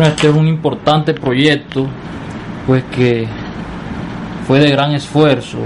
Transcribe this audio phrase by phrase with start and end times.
[0.00, 1.86] Este es un importante proyecto,
[2.66, 3.26] pues que
[4.46, 5.58] fue de gran esfuerzo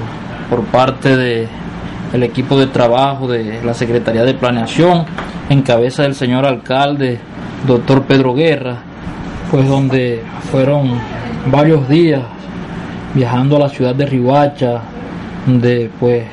[0.51, 1.47] por parte de
[2.13, 5.05] el equipo de trabajo de la Secretaría de Planeación,
[5.49, 7.21] en cabeza del señor alcalde,
[7.69, 8.79] doctor Pedro Guerra,
[9.49, 10.99] pues donde fueron
[11.53, 12.23] varios días
[13.15, 14.81] viajando a la ciudad de Rihuacha,
[15.47, 16.25] donde pues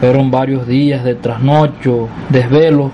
[0.00, 2.90] fueron varios días de trasnocho, desvelo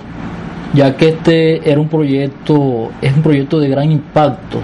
[0.76, 4.58] ya que este era un proyecto, es un proyecto de gran impacto,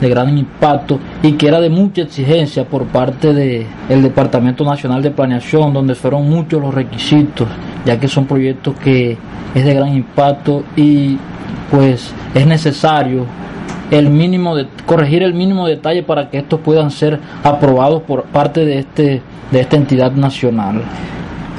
[0.00, 5.02] de gran impacto y que era de mucha exigencia por parte del el Departamento Nacional
[5.02, 7.48] de Planeación, donde fueron muchos los requisitos,
[7.84, 9.18] ya que son proyectos que
[9.52, 11.18] es de gran impacto y
[11.68, 13.26] pues es necesario
[13.90, 18.64] el mínimo de corregir el mínimo detalle para que estos puedan ser aprobados por parte
[18.64, 20.82] de este de esta entidad nacional.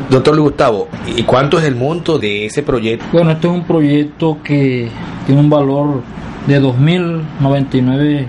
[0.09, 3.05] Doctor Luis Gustavo, ¿y cuánto es el monto de ese proyecto?
[3.13, 4.89] Bueno, este es un proyecto que
[5.25, 6.01] tiene un valor
[6.47, 8.25] de 2.099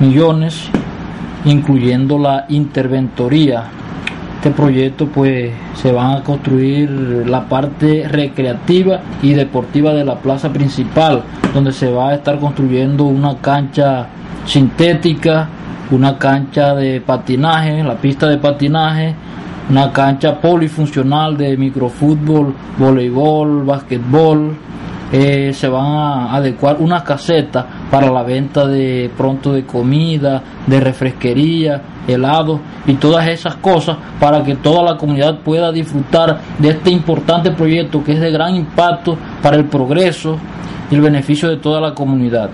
[0.00, 0.68] millones,
[1.44, 3.64] incluyendo la interventoría.
[4.36, 6.90] Este proyecto pues se van a construir
[7.26, 11.22] la parte recreativa y deportiva de la plaza principal,
[11.54, 14.06] donde se va a estar construyendo una cancha
[14.44, 15.48] sintética,
[15.90, 19.14] una cancha de patinaje, la pista de patinaje,
[19.68, 24.56] una cancha polifuncional de microfútbol, voleibol, basquetbol.
[25.12, 30.80] Eh, se van a adecuar una caseta para la venta de pronto de comida, de
[30.80, 36.90] refresquería, helado y todas esas cosas para que toda la comunidad pueda disfrutar de este
[36.90, 40.38] importante proyecto que es de gran impacto para el progreso
[40.90, 42.50] y el beneficio de toda la comunidad.